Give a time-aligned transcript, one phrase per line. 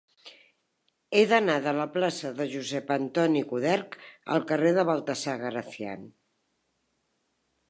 [1.17, 3.99] He d'anar de la plaça de Josep Antoni Coderch
[4.37, 6.13] al carrer de Baltasar Gracián.